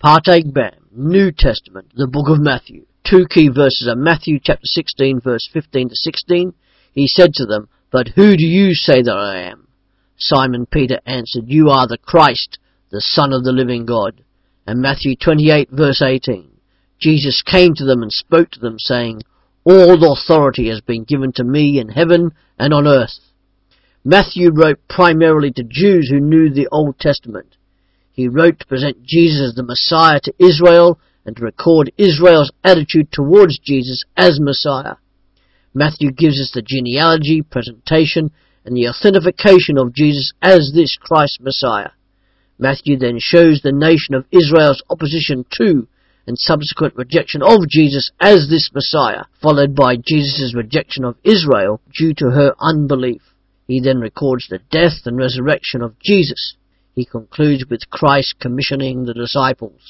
Partake 0.00 0.50
Bam, 0.50 0.88
New 0.96 1.30
Testament, 1.30 1.92
the 1.94 2.06
book 2.06 2.30
of 2.30 2.40
Matthew. 2.40 2.86
Two 3.04 3.26
key 3.28 3.48
verses 3.48 3.86
are 3.86 3.94
Matthew 3.94 4.38
chapter 4.42 4.64
16 4.64 5.20
verse 5.20 5.46
15 5.52 5.90
to 5.90 5.94
16. 5.94 6.54
He 6.94 7.06
said 7.06 7.34
to 7.34 7.44
them, 7.44 7.68
But 7.92 8.08
who 8.16 8.34
do 8.34 8.46
you 8.46 8.72
say 8.72 9.02
that 9.02 9.14
I 9.14 9.42
am? 9.42 9.68
Simon 10.16 10.64
Peter 10.64 11.00
answered, 11.04 11.44
You 11.48 11.68
are 11.68 11.86
the 11.86 11.98
Christ, 11.98 12.58
the 12.90 13.02
Son 13.02 13.34
of 13.34 13.44
the 13.44 13.52
living 13.52 13.84
God. 13.84 14.24
And 14.66 14.80
Matthew 14.80 15.16
28 15.16 15.68
verse 15.70 16.00
18. 16.00 16.50
Jesus 16.98 17.42
came 17.42 17.74
to 17.74 17.84
them 17.84 18.00
and 18.00 18.10
spoke 18.10 18.50
to 18.52 18.60
them 18.60 18.78
saying, 18.78 19.20
All 19.64 20.10
authority 20.10 20.70
has 20.70 20.80
been 20.80 21.04
given 21.04 21.32
to 21.32 21.44
me 21.44 21.78
in 21.78 21.90
heaven 21.90 22.30
and 22.58 22.72
on 22.72 22.86
earth. 22.86 23.18
Matthew 24.02 24.50
wrote 24.50 24.80
primarily 24.88 25.50
to 25.50 25.62
Jews 25.62 26.08
who 26.08 26.20
knew 26.20 26.48
the 26.48 26.68
Old 26.72 26.98
Testament. 26.98 27.56
He 28.20 28.28
wrote 28.28 28.58
to 28.58 28.66
present 28.66 29.02
Jesus 29.02 29.40
as 29.40 29.54
the 29.54 29.62
Messiah 29.62 30.20
to 30.24 30.34
Israel 30.38 31.00
and 31.24 31.34
to 31.36 31.42
record 31.42 31.90
Israel's 31.96 32.52
attitude 32.62 33.10
towards 33.10 33.58
Jesus 33.58 34.04
as 34.14 34.38
Messiah. 34.38 34.96
Matthew 35.72 36.12
gives 36.12 36.38
us 36.38 36.50
the 36.52 36.60
genealogy, 36.60 37.40
presentation, 37.40 38.30
and 38.62 38.76
the 38.76 38.88
authentication 38.88 39.78
of 39.78 39.94
Jesus 39.94 40.34
as 40.42 40.72
this 40.74 40.98
Christ 41.00 41.40
Messiah. 41.40 41.92
Matthew 42.58 42.98
then 42.98 43.16
shows 43.18 43.62
the 43.62 43.72
nation 43.72 44.14
of 44.14 44.26
Israel's 44.30 44.82
opposition 44.90 45.46
to 45.52 45.88
and 46.26 46.38
subsequent 46.38 46.96
rejection 46.96 47.40
of 47.42 47.70
Jesus 47.70 48.10
as 48.20 48.50
this 48.50 48.68
Messiah, 48.74 49.24
followed 49.40 49.74
by 49.74 49.96
Jesus' 49.96 50.54
rejection 50.54 51.06
of 51.06 51.16
Israel 51.24 51.80
due 51.96 52.12
to 52.18 52.32
her 52.32 52.54
unbelief. 52.60 53.22
He 53.66 53.80
then 53.80 53.98
records 53.98 54.46
the 54.46 54.58
death 54.70 55.06
and 55.06 55.16
resurrection 55.16 55.80
of 55.80 55.98
Jesus. 56.00 56.56
He 57.00 57.06
concludes 57.06 57.64
with 57.70 57.88
Christ 57.88 58.34
commissioning 58.40 59.06
the 59.06 59.14
disciples. 59.14 59.80